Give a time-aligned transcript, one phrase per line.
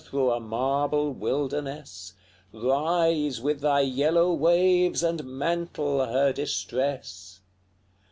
[0.03, 2.15] through a marble wilderness?
[2.51, 7.39] Rise, with thy yellow waves, and mantle her distress!